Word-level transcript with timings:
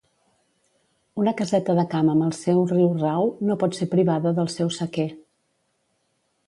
Una 1.23 1.33
caseta 1.41 1.75
de 1.79 1.83
camp 1.91 2.09
amb 2.15 2.25
el 2.29 2.33
seu 2.39 2.63
riurau 2.73 3.31
no 3.51 3.59
pot 3.65 3.79
ser 3.81 3.91
privada 3.95 4.35
del 4.41 4.53
seu 4.59 4.75
sequer. 4.81 5.11